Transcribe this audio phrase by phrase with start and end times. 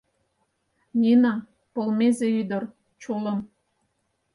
[0.99, 1.33] Нина—
[1.73, 2.63] полмезе ӱдыр,
[3.01, 3.39] чулым.